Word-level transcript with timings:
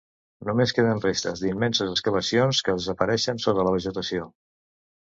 Només 0.47 0.71
queden 0.77 1.01
restes 1.03 1.43
d'immenses 1.43 1.93
excavacions 1.99 2.65
que 2.69 2.79
desapareixen 2.81 3.45
sota 3.47 3.69
la 3.71 3.77
vegetació. 3.79 4.29